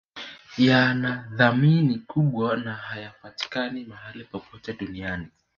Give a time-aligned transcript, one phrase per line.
[0.57, 5.27] Yanathamani kubwa na hayapatikani mahali popote duniani